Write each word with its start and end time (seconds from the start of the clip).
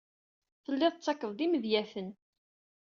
Telliḍ 0.63 0.93
tettakfeḍ-d 0.93 1.39
imedyaten. 1.45 2.09